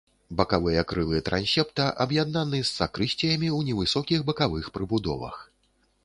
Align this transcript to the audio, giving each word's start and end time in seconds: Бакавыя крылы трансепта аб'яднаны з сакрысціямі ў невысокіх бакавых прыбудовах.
Бакавыя 0.37 0.83
крылы 0.91 1.17
трансепта 1.27 1.83
аб'яднаны 2.05 2.61
з 2.63 2.69
сакрысціямі 2.79 3.49
ў 3.57 3.67
невысокіх 3.67 4.25
бакавых 4.31 4.71
прыбудовах. 4.79 5.37